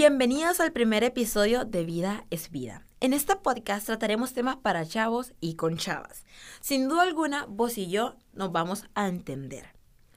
[0.00, 2.86] Bienvenidos al primer episodio de Vida es Vida.
[3.00, 6.24] En este podcast trataremos temas para chavos y con chavas.
[6.62, 9.66] Sin duda alguna, vos y yo nos vamos a entender.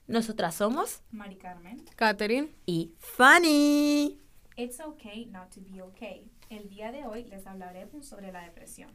[0.08, 1.84] Nosotras somos Mari Carmen.
[1.98, 2.56] Catherine.
[2.66, 4.22] y Fanny.
[4.56, 6.32] It's okay not to be okay.
[6.50, 8.90] El día de hoy les hablaremos sobre la depresión.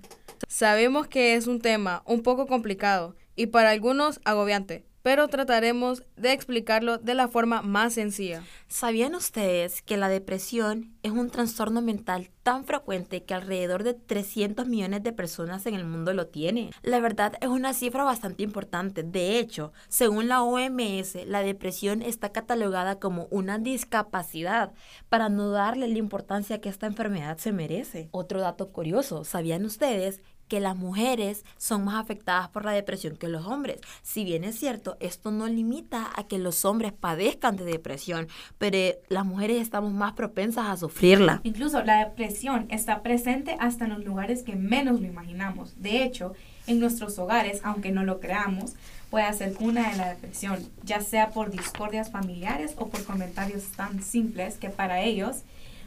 [0.49, 6.35] Sabemos que es un tema un poco complicado y para algunos agobiante, pero trataremos de
[6.35, 8.43] explicarlo de la forma más sencilla.
[8.67, 14.67] ¿Sabían ustedes que la depresión es un trastorno mental tan frecuente que alrededor de 300
[14.67, 16.73] millones de personas en el mundo lo tienen?
[16.83, 19.03] La verdad es una cifra bastante importante.
[19.03, 24.75] De hecho, según la OMS, la depresión está catalogada como una discapacidad
[25.09, 28.11] para no darle la importancia que esta enfermedad se merece.
[28.11, 33.29] Otro dato curioso, ¿sabían ustedes que las mujeres son más afectadas por la depresión que
[33.29, 33.81] los hombres.
[34.03, 38.79] Si bien es cierto, esto no limita a que los hombres padezcan de depresión, pero
[39.09, 41.41] las mujeres estamos más propensas a sufrirla.
[41.45, 45.81] Incluso la depresión está presente hasta en los lugares que menos lo imaginamos.
[45.81, 46.35] De hecho,
[46.67, 48.75] en nuestros hogares, aunque no lo creamos,
[49.11, 54.03] puede ser cuna de la depresión, ya sea por discordias familiares o por comentarios tan
[54.03, 55.39] simples que para ellos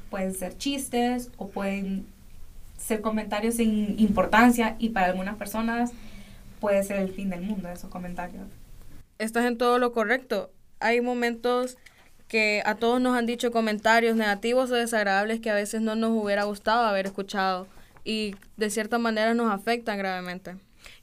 [0.09, 2.05] pueden ser chistes o pueden
[2.81, 5.91] ser comentarios sin importancia y para algunas personas
[6.59, 8.43] puede ser el fin del mundo esos comentarios.
[9.17, 10.51] Estás en todo lo correcto.
[10.79, 11.77] Hay momentos
[12.27, 16.11] que a todos nos han dicho comentarios negativos o desagradables que a veces no nos
[16.11, 17.67] hubiera gustado haber escuchado
[18.03, 20.55] y de cierta manera nos afectan gravemente.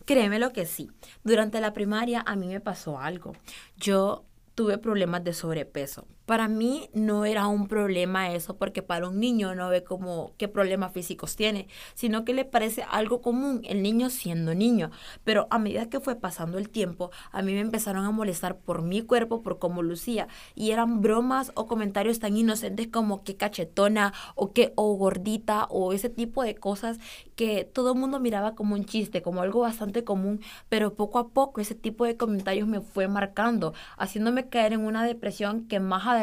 [0.04, 0.90] Créeme lo que sí.
[1.22, 3.34] Durante la primaria a mí me pasó algo.
[3.76, 6.06] Yo tuve problemas de sobrepeso.
[6.28, 10.46] Para mí no era un problema eso porque para un niño no ve como qué
[10.46, 14.90] problemas físicos tiene, sino que le parece algo común el niño siendo niño.
[15.24, 18.82] Pero a medida que fue pasando el tiempo, a mí me empezaron a molestar por
[18.82, 20.28] mi cuerpo, por cómo lucía.
[20.54, 25.94] Y eran bromas o comentarios tan inocentes como qué cachetona o qué o gordita o
[25.94, 26.98] ese tipo de cosas
[27.36, 30.42] que todo el mundo miraba como un chiste, como algo bastante común.
[30.68, 35.04] Pero poco a poco ese tipo de comentarios me fue marcando, haciéndome caer en una
[35.04, 36.17] depresión que más adelante,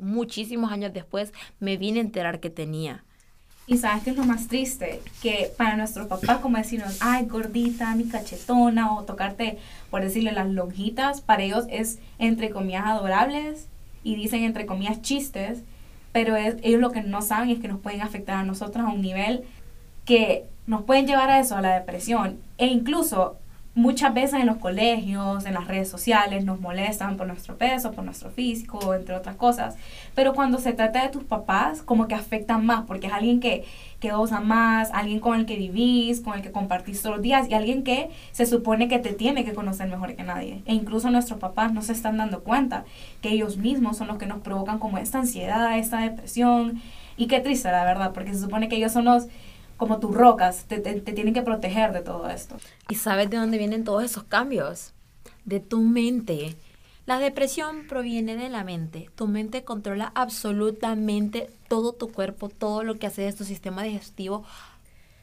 [0.00, 3.04] muchísimos años después, me vine a enterar que tenía.
[3.66, 7.94] Y sabes qué es lo más triste, que para nuestros papás como decirnos, ay gordita,
[7.94, 9.58] mi cachetona, o tocarte,
[9.90, 13.68] por decirle, las lonjitas, para ellos es entre comillas adorables
[14.02, 15.62] y dicen entre comillas chistes,
[16.10, 18.88] pero es- ellos lo que no saben es que nos pueden afectar a nosotros a
[18.88, 19.44] un nivel
[20.04, 22.38] que nos pueden llevar a eso, a la depresión.
[22.58, 23.36] E incluso
[23.74, 28.04] muchas veces en los colegios, en las redes sociales, nos molestan por nuestro peso, por
[28.04, 29.76] nuestro físico, entre otras cosas.
[30.14, 33.64] Pero cuando se trata de tus papás, como que afectan más, porque es alguien que,
[34.00, 37.48] que vos amás, alguien con el que vivís, con el que compartís todos los días,
[37.48, 40.62] y alguien que se supone que te tiene que conocer mejor que nadie.
[40.66, 42.84] E incluso nuestros papás no se están dando cuenta
[43.20, 46.82] que ellos mismos son los que nos provocan como esta ansiedad, esta depresión.
[47.16, 49.28] Y qué triste, la verdad, porque se supone que ellos son los
[49.80, 52.54] como tus rocas, te, te, te tienen que proteger de todo esto.
[52.90, 54.92] ¿Y sabes de dónde vienen todos esos cambios?
[55.46, 56.54] De tu mente.
[57.06, 59.08] La depresión proviene de la mente.
[59.14, 64.44] Tu mente controla absolutamente todo tu cuerpo, todo lo que hace de tu sistema digestivo,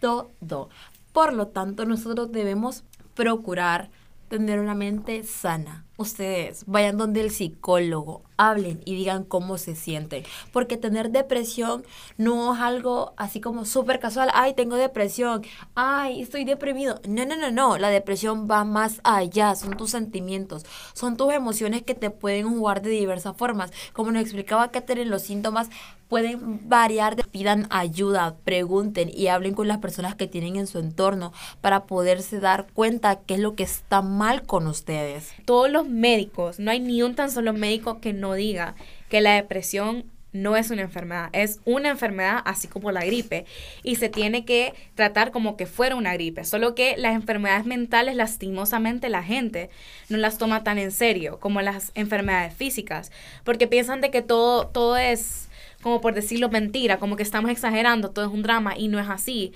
[0.02, 0.70] todo.
[1.14, 3.92] Por lo tanto, nosotros debemos procurar
[4.28, 5.86] tener una mente sana.
[5.98, 10.24] Ustedes vayan donde el psicólogo, hablen y digan cómo se sienten.
[10.54, 11.84] Porque tener depresión
[12.18, 14.30] no es algo así como súper casual.
[14.34, 15.44] Ay, tengo depresión.
[15.76, 17.02] Ay, estoy deprimido.
[17.08, 17.78] No, no, no, no.
[17.78, 19.56] La depresión va más allá.
[19.56, 20.66] Son tus sentimientos.
[20.94, 23.72] Son tus emociones que te pueden jugar de diversas formas.
[23.94, 25.70] Como nos explicaba Katherine, los síntomas
[26.08, 27.16] pueden variar.
[27.32, 32.40] Pidan ayuda, pregunten y hablen con las personas que tienen en su entorno para poderse
[32.40, 35.34] dar cuenta qué es lo que está mal con ustedes.
[35.46, 38.76] todos los médicos, no hay ni un tan solo médico que no diga
[39.10, 43.46] que la depresión no es una enfermedad, es una enfermedad así como la gripe
[43.84, 48.16] y se tiene que tratar como que fuera una gripe, solo que las enfermedades mentales
[48.16, 49.70] lastimosamente la gente
[50.10, 53.12] no las toma tan en serio como las enfermedades físicas,
[53.44, 55.50] porque piensan de que todo todo es
[55.82, 59.10] como por decirlo mentira, como que estamos exagerando, todo es un drama y no es
[59.10, 59.54] así,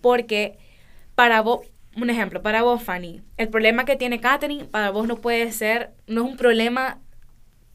[0.00, 0.56] porque
[1.14, 5.16] para vos, un ejemplo, para vos, Fanny, el problema que tiene Katherine, para vos no
[5.16, 7.00] puede ser, no es un problema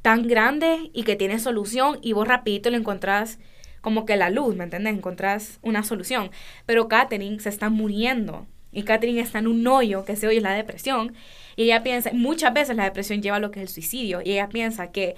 [0.01, 3.39] tan grande y que tiene solución y vos rapidito lo encontrás
[3.81, 4.93] como que la luz, ¿me entendés?
[4.93, 6.31] Encontrás una solución.
[6.65, 10.53] Pero Katherine se está muriendo y Katherine está en un hoyo que se oye la
[10.53, 11.13] depresión
[11.55, 14.33] y ella piensa, muchas veces la depresión lleva a lo que es el suicidio y
[14.33, 15.15] ella piensa que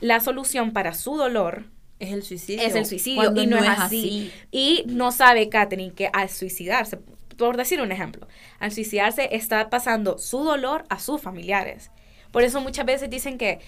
[0.00, 1.64] la solución para su dolor
[1.98, 2.62] Es el suicidio.
[2.62, 4.30] es el suicidio cuando y no, es así.
[4.50, 6.98] Y no sabe Katherine que al suicidarse,
[7.36, 11.90] por decir un ejemplo, al suicidarse está pasando su dolor a sus familiares.
[12.30, 13.60] Por eso muchas veces dicen que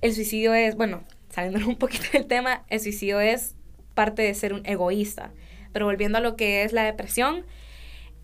[0.00, 3.54] el suicidio es, bueno, saliendo un poquito del tema, el suicidio es
[3.94, 5.32] parte de ser un egoísta.
[5.72, 7.44] Pero volviendo a lo que es la depresión,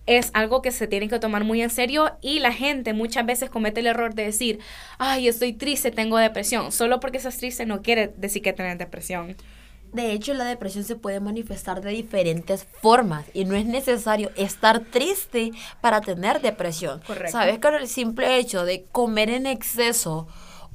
[0.06, 3.50] es algo que se tiene que tomar muy en serio y la gente muchas veces
[3.50, 4.61] comete el error de decir,
[4.99, 6.73] ay, estoy triste, tengo depresión.
[6.73, 9.37] Solo porque estás triste no quiere decir que tienes depresión.
[9.93, 14.81] De hecho, la depresión se puede manifestar de diferentes formas y no es necesario estar
[14.81, 17.00] triste para tener depresión.
[17.06, 17.33] Correcto.
[17.33, 20.27] Sabes, con el simple hecho de comer en exceso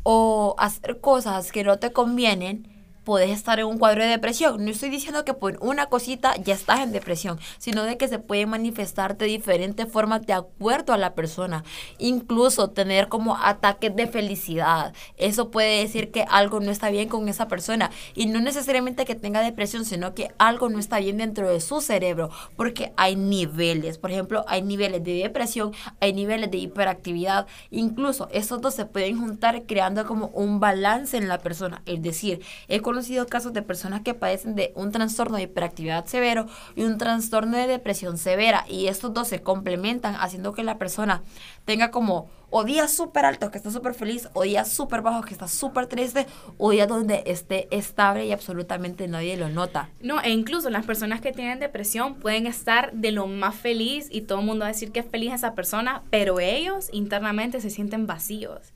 [0.03, 2.70] o hacer cosas que no te convienen,
[3.03, 4.63] puedes estar en un cuadro de depresión.
[4.63, 8.19] No estoy diciendo que por una cosita ya estás en depresión, sino de que se
[8.19, 11.63] puede manifestar de diferentes formas de acuerdo a la persona.
[11.97, 14.93] Incluso tener como ataques de felicidad.
[15.17, 17.91] Eso puede decir que algo no está bien con esa persona.
[18.13, 21.81] Y no necesariamente que tenga depresión, sino que algo no está bien dentro de su
[21.81, 22.29] cerebro.
[22.55, 23.97] Porque hay niveles.
[23.97, 27.47] Por ejemplo, hay niveles de depresión, hay niveles de hiperactividad.
[27.69, 31.81] Incluso esos dos se pueden juntar creando como un balance en la persona.
[31.85, 36.47] Es decir, he conocido casos de personas que padecen de un trastorno de hiperactividad severo
[36.75, 41.23] y un trastorno de depresión severa y estos dos se complementan haciendo que la persona
[41.63, 45.31] tenga como o días súper altos que está súper feliz o días súper bajos que
[45.31, 46.27] está súper triste
[46.57, 49.89] o días donde esté estable y absolutamente nadie lo nota.
[50.01, 54.23] No, e incluso las personas que tienen depresión pueden estar de lo más feliz y
[54.23, 57.69] todo el mundo va a decir que es feliz esa persona, pero ellos internamente se
[57.69, 58.73] sienten vacíos.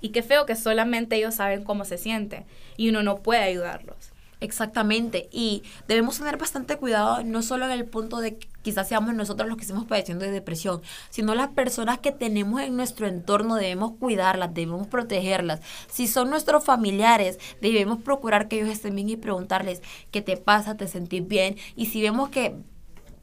[0.00, 2.46] Y qué feo que solamente ellos saben cómo se siente
[2.76, 4.12] y uno no puede ayudarlos.
[4.40, 9.12] Exactamente, y debemos tener bastante cuidado, no solo en el punto de que quizás seamos
[9.12, 10.80] nosotros los que estemos padeciendo de depresión,
[11.10, 15.60] sino las personas que tenemos en nuestro entorno, debemos cuidarlas, debemos protegerlas.
[15.88, 20.76] Si son nuestros familiares, debemos procurar que ellos estén bien y preguntarles qué te pasa,
[20.76, 22.54] te sentís bien, y si vemos que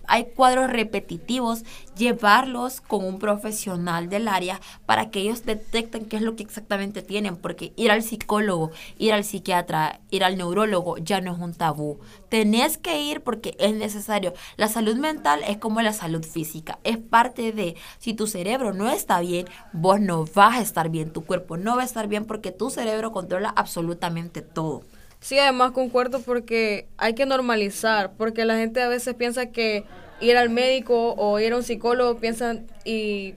[0.08, 1.64] hay cuadros repetitivos,
[1.98, 7.02] llevarlos con un profesional del área para que ellos detecten qué es lo que exactamente
[7.02, 11.54] tienen, porque ir al psicólogo, ir al psiquiatra, ir al neurólogo ya no es un
[11.54, 12.00] tabú.
[12.30, 14.34] Tenés que ir porque es necesario.
[14.58, 18.90] La salud mental es como la salud física, es parte de, si tu cerebro no
[18.90, 22.26] está bien, vos no vas a estar bien, tu cuerpo no va a estar bien
[22.26, 24.84] porque tu cerebro controla absolutamente todo.
[25.26, 29.84] Sí, además concuerdo porque hay que normalizar, porque la gente a veces piensa que
[30.22, 33.34] ir al médico o ir a un psicólogo piensan y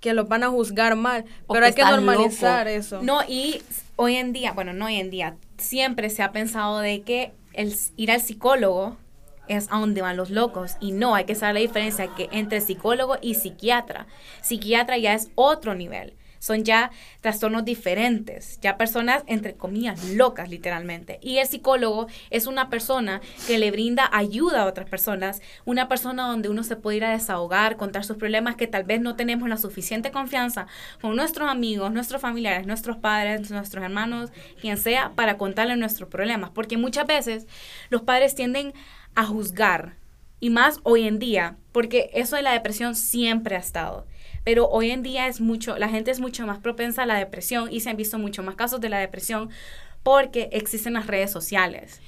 [0.00, 2.76] que los van a juzgar mal, O pero hay que normalizar loco.
[2.76, 3.02] eso.
[3.02, 3.62] No, y
[3.94, 7.76] hoy en día, bueno, no hoy en día, siempre se ha pensado de que el
[7.96, 8.96] ir al psicólogo
[9.46, 10.72] es a donde van los locos.
[10.80, 14.08] Y no, hay que saber la diferencia que entre psicólogo y psiquiatra.
[14.42, 16.14] Psiquiatra ya es otro nivel.
[16.40, 16.90] Son ya
[17.20, 21.18] trastornos diferentes, ya personas, entre comillas, locas literalmente.
[21.22, 26.26] Y el psicólogo es una persona que le brinda ayuda a otras personas, una persona
[26.26, 29.50] donde uno se puede ir a desahogar, contar sus problemas que tal vez no tenemos
[29.50, 30.66] la suficiente confianza
[31.02, 36.50] con nuestros amigos, nuestros familiares, nuestros padres, nuestros hermanos, quien sea, para contarle nuestros problemas.
[36.50, 37.46] Porque muchas veces
[37.90, 38.72] los padres tienden
[39.14, 40.00] a juzgar,
[40.40, 44.06] y más hoy en día, porque eso de la depresión siempre ha estado.
[44.50, 47.68] Pero hoy en día es mucho, la gente es mucho más propensa a la depresión
[47.72, 49.48] y se han visto mucho más casos de la depresión
[50.02, 52.00] porque existen las redes sociales.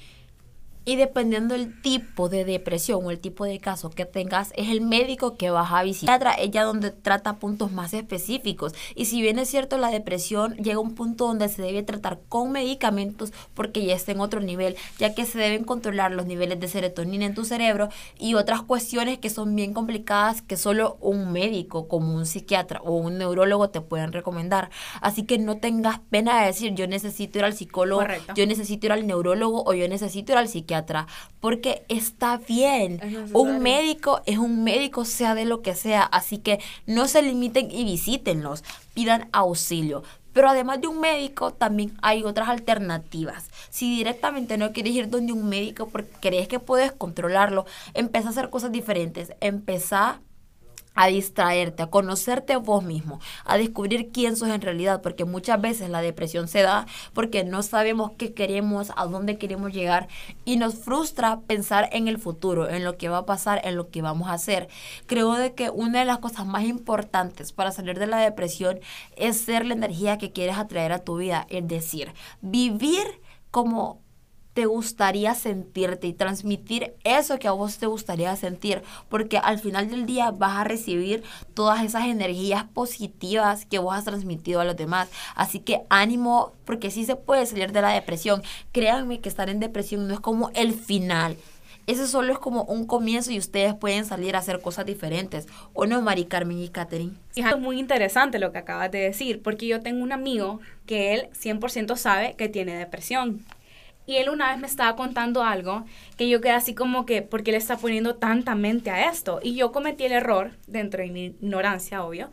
[0.85, 4.81] Y dependiendo del tipo de depresión o el tipo de caso que tengas, es el
[4.81, 6.23] médico que vas a visitar.
[6.39, 8.73] Ella donde trata puntos más específicos.
[8.95, 12.19] Y si bien es cierto, la depresión llega a un punto donde se debe tratar
[12.27, 16.59] con medicamentos porque ya está en otro nivel, ya que se deben controlar los niveles
[16.59, 17.89] de serotonina en tu cerebro
[18.19, 22.93] y otras cuestiones que son bien complicadas que solo un médico como un psiquiatra o
[22.93, 24.69] un neurólogo te pueden recomendar.
[25.01, 28.33] Así que no tengas pena de decir yo necesito ir al psicólogo, Correcto.
[28.35, 30.72] yo necesito ir al neurólogo o yo necesito ir al psiquiatra,
[31.39, 32.99] porque está bien.
[33.01, 33.31] Es.
[33.33, 37.69] Un médico es un médico, sea de lo que sea, así que no se limiten
[37.71, 38.63] y visítenlos,
[38.93, 40.03] pidan auxilio.
[40.33, 43.49] Pero además de un médico, también hay otras alternativas.
[43.69, 48.31] Si directamente no quieres ir donde un médico porque crees que puedes controlarlo, empieza a
[48.31, 49.33] hacer cosas diferentes.
[49.41, 50.21] Empezá
[50.95, 55.89] a distraerte, a conocerte vos mismo, a descubrir quién sos en realidad, porque muchas veces
[55.89, 60.07] la depresión se da porque no sabemos qué queremos, a dónde queremos llegar
[60.45, 63.89] y nos frustra pensar en el futuro, en lo que va a pasar, en lo
[63.89, 64.67] que vamos a hacer.
[65.05, 68.79] Creo de que una de las cosas más importantes para salir de la depresión
[69.15, 73.05] es ser la energía que quieres atraer a tu vida, es decir, vivir
[73.51, 74.02] como
[74.53, 79.89] te gustaría sentirte y transmitir eso que a vos te gustaría sentir, porque al final
[79.89, 84.77] del día vas a recibir todas esas energías positivas que vos has transmitido a los
[84.77, 85.09] demás.
[85.35, 88.43] Así que ánimo, porque sí se puede salir de la depresión.
[88.71, 91.35] Créanme que estar en depresión no es como el final.
[91.85, 95.47] Eso solo es como un comienzo y ustedes pueden salir a hacer cosas diferentes.
[95.73, 97.11] ¿O no, Mari Carmen y Catherine?
[97.35, 101.27] Es muy interesante lo que acabas de decir, porque yo tengo un amigo que él
[101.33, 103.43] 100% sabe que tiene depresión.
[104.05, 105.85] Y él una vez me estaba contando algo
[106.17, 109.39] que yo quedé así como que, ¿por qué le está poniendo tanta mente a esto?
[109.41, 112.29] Y yo cometí el error, dentro de mi ignorancia, obvio,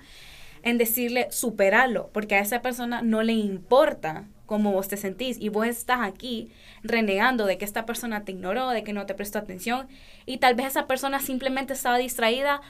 [0.62, 5.48] en decirle, superarlo, porque a esa persona no le importa cómo vos te sentís y
[5.48, 6.50] vos estás aquí
[6.82, 9.86] renegando de que esta persona te ignoró, de que no te prestó atención
[10.26, 12.60] y tal vez esa persona simplemente estaba distraída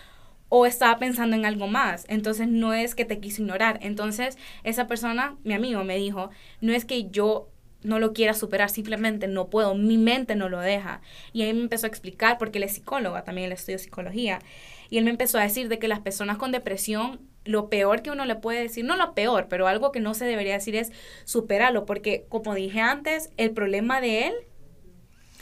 [0.50, 2.04] o estaba pensando en algo más.
[2.09, 3.78] Entonces no es que te quiso ignorar.
[3.80, 6.28] Entonces esa persona, mi amigo, me dijo,
[6.61, 7.49] no es que yo
[7.82, 11.00] no lo quiera superar, simplemente no puedo, mi mente no lo deja.
[11.32, 14.40] Y ahí me empezó a explicar, porque él es psicóloga, también él estudió psicología,
[14.90, 18.10] y él me empezó a decir de que las personas con depresión, lo peor que
[18.10, 20.92] uno le puede decir, no lo peor, pero algo que no se debería decir es
[21.25, 24.34] superarlo, porque como dije antes, el problema de él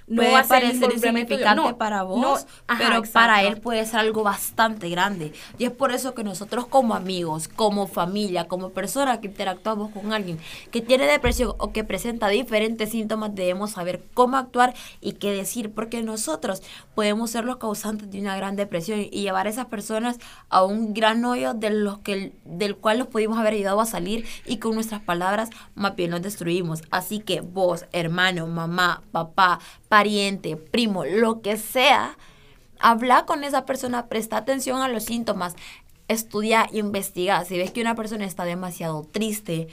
[0.09, 3.12] no va puede a ser parecer insignificante No, para vos, no, ajá, pero exacto.
[3.12, 5.33] para él puede ser algo bastante grande.
[5.59, 10.12] Y es por eso que nosotros como amigos, como familia, como personas que interactuamos con
[10.12, 10.38] alguien
[10.71, 15.73] que tiene depresión o que presenta diferentes síntomas, debemos saber cómo actuar y qué decir,
[15.73, 16.62] porque nosotros
[16.95, 20.95] podemos ser los causantes de una gran depresión y llevar a esas personas a un
[20.95, 24.75] gran hoyo de los que, del cual los pudimos haber ayudado a salir y con
[24.75, 26.83] nuestras palabras más bien los destruimos.
[26.91, 32.16] Así que vos, hermano, mamá, papá, pariente, primo, lo que sea,
[32.78, 35.57] habla con esa persona, presta atención a los síntomas,
[36.09, 37.45] estudia, investiga.
[37.45, 39.68] Si ves que una persona está demasiado triste,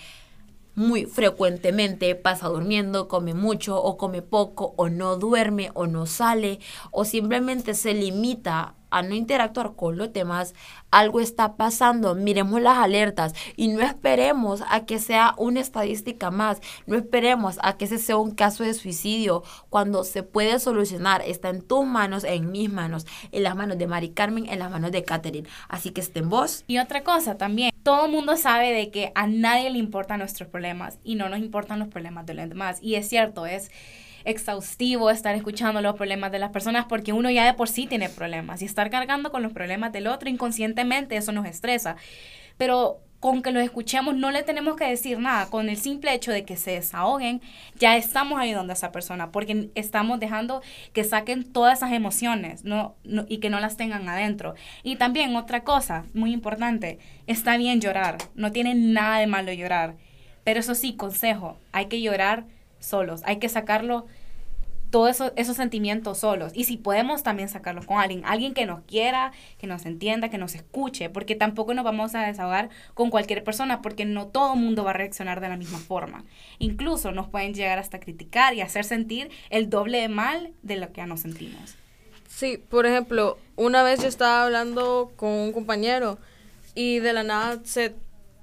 [0.76, 6.60] muy frecuentemente pasa durmiendo, come mucho o come poco o no duerme o no sale
[6.92, 10.54] o simplemente se limita no interactuar con los demás,
[10.92, 16.62] algo está pasando, miremos las alertas y no esperemos a que sea una estadística más,
[16.86, 21.50] no esperemos a que ese sea un caso de suicidio, cuando se puede solucionar, está
[21.50, 24.92] en tus manos, en mis manos, en las manos de Mari Carmen, en las manos
[24.92, 26.64] de Catherine, así que estén vos.
[26.68, 30.98] Y otra cosa también, todo mundo sabe de que a nadie le importan nuestros problemas
[31.04, 32.80] y no nos importan los problemas de los demás.
[32.82, 33.70] Y es cierto, es
[34.26, 38.10] exhaustivo estar escuchando los problemas de las personas porque uno ya de por sí tiene
[38.10, 41.96] problemas y estar cargando con los problemas del otro inconscientemente eso nos estresa.
[42.58, 46.32] Pero con que los escuchemos no le tenemos que decir nada, con el simple hecho
[46.32, 47.42] de que se desahoguen,
[47.80, 50.62] ya estamos ayudando a esa persona porque estamos dejando
[50.94, 54.54] que saquen todas esas emociones no, no- y que no las tengan adentro.
[54.84, 59.96] Y también otra cosa muy importante, está bien llorar, no tiene nada de malo llorar,
[60.44, 62.46] pero eso sí, consejo, hay que llorar
[62.86, 64.06] solos, hay que sacarlo
[64.92, 66.54] todos eso- esos sentimientos solos.
[66.56, 70.38] Y si podemos también sacarlos con alguien, alguien que nos quiera, que nos entienda, que
[70.38, 74.86] nos escuche, porque tampoco nos vamos a desahogar con cualquier persona, porque no todo mundo
[74.86, 76.24] va a reaccionar de la misma forma.
[76.60, 80.88] Incluso nos pueden llegar hasta criticar y hacer sentir el doble de mal de lo
[80.88, 81.76] que ya nos sentimos.
[82.30, 86.20] Sí, por ejemplo, una vez yo estaba hablando con un compañero
[86.74, 87.96] y de la nada se,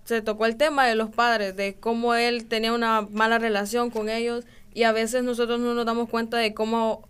[0.05, 4.09] se tocó el tema de los padres, de cómo él tenía una mala relación con
[4.09, 4.45] ellos
[4.75, 7.09] y a veces nosotros no nos damos cuenta de cómo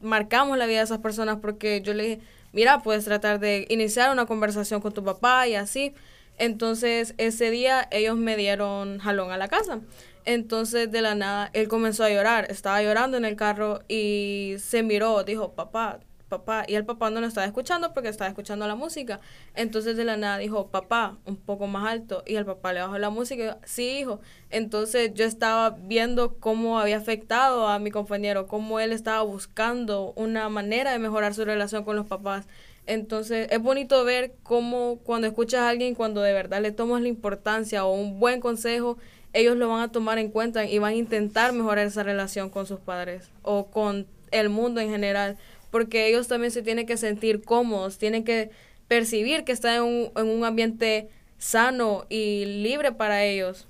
[0.00, 2.20] marcamos la vida de esas personas porque yo le dije,
[2.52, 5.94] mira, puedes tratar de iniciar una conversación con tu papá y así.
[6.38, 9.80] Entonces ese día ellos me dieron jalón a la casa.
[10.24, 14.82] Entonces de la nada él comenzó a llorar, estaba llorando en el carro y se
[14.82, 16.00] miró, dijo, papá,
[16.38, 19.20] papá, y el papá no lo estaba escuchando porque estaba escuchando la música.
[19.54, 22.98] Entonces de la nada dijo, papá, un poco más alto, y el papá le bajó
[22.98, 24.20] la música sí, hijo.
[24.50, 30.48] Entonces yo estaba viendo cómo había afectado a mi compañero, cómo él estaba buscando una
[30.48, 32.46] manera de mejorar su relación con los papás.
[32.86, 37.08] Entonces es bonito ver cómo cuando escuchas a alguien, cuando de verdad le tomas la
[37.08, 38.98] importancia o un buen consejo,
[39.32, 42.66] ellos lo van a tomar en cuenta y van a intentar mejorar esa relación con
[42.66, 45.36] sus padres o con el mundo en general,
[45.74, 48.52] porque ellos también se tienen que sentir cómodos, tienen que
[48.86, 53.66] percibir que están en un, en un ambiente sano y libre para ellos.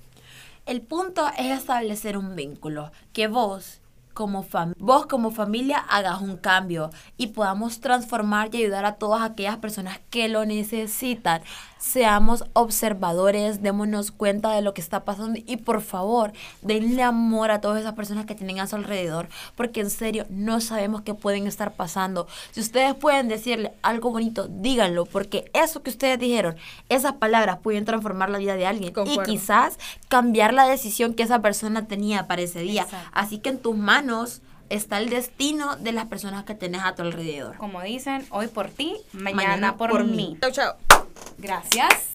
[0.67, 3.81] El punto es establecer un vínculo, que vos
[4.13, 9.23] como fam- vos como familia hagas un cambio y podamos transformar y ayudar a todas
[9.23, 11.41] aquellas personas que lo necesitan.
[11.77, 17.61] Seamos observadores, démonos cuenta de lo que está pasando y por favor, denle amor a
[17.61, 21.47] todas esas personas que tienen a su alrededor, porque en serio no sabemos qué pueden
[21.47, 22.27] estar pasando.
[22.51, 26.55] Si ustedes pueden decirle algo bonito, díganlo, porque eso que ustedes dijeron,
[26.89, 29.31] esas palabras pueden transformar la vida de alguien Concuerdo.
[29.31, 29.77] y quizás
[30.07, 32.83] cambiar la decisión que esa persona tenía para ese día.
[32.83, 33.09] Exacto.
[33.11, 37.01] Así que en tus manos está el destino de las personas que tenés a tu
[37.03, 37.57] alrededor.
[37.57, 40.15] Como dicen, hoy por ti, mañana, Mañana por, por mí.
[40.15, 40.37] mí.
[40.41, 40.75] Chao, chao.
[41.37, 41.89] Gracias.